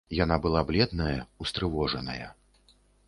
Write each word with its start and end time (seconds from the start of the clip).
Яна 0.19 0.37
была 0.45 0.63
бледная, 0.69 1.19
устрывожаная. 1.45 2.31